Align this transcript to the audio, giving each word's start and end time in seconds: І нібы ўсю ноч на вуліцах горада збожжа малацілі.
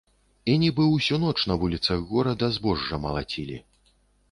І 0.53 0.53
нібы 0.61 0.85
ўсю 0.93 1.19
ноч 1.25 1.35
на 1.51 1.59
вуліцах 1.65 1.99
горада 2.15 2.51
збожжа 2.59 3.03
малацілі. 3.07 3.63